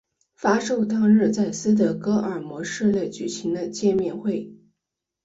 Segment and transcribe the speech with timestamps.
[0.35, 4.51] 发售当日在斯德哥尔摩市内举行了见面会。